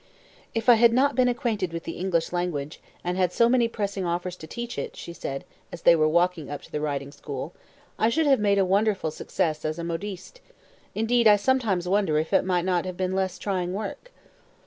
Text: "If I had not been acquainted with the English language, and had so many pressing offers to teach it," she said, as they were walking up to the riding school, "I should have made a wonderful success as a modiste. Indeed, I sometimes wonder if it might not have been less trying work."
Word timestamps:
"If 0.55 0.67
I 0.67 0.73
had 0.81 0.93
not 0.93 1.13
been 1.13 1.27
acquainted 1.27 1.71
with 1.71 1.83
the 1.83 1.99
English 1.99 2.33
language, 2.33 2.81
and 3.03 3.17
had 3.17 3.31
so 3.31 3.47
many 3.47 3.67
pressing 3.67 4.03
offers 4.03 4.35
to 4.37 4.47
teach 4.47 4.79
it," 4.79 4.95
she 4.95 5.13
said, 5.13 5.45
as 5.71 5.83
they 5.83 5.95
were 5.95 6.07
walking 6.07 6.49
up 6.49 6.63
to 6.63 6.71
the 6.71 6.81
riding 6.81 7.11
school, 7.11 7.53
"I 7.99 8.09
should 8.09 8.25
have 8.25 8.39
made 8.39 8.57
a 8.57 8.65
wonderful 8.65 9.11
success 9.11 9.63
as 9.63 9.77
a 9.77 9.83
modiste. 9.83 10.41
Indeed, 10.95 11.27
I 11.27 11.35
sometimes 11.35 11.87
wonder 11.87 12.17
if 12.17 12.33
it 12.33 12.43
might 12.45 12.65
not 12.65 12.85
have 12.85 12.97
been 12.97 13.13
less 13.13 13.37
trying 13.37 13.75
work." 13.75 14.11